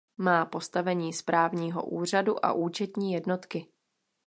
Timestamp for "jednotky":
3.13-3.67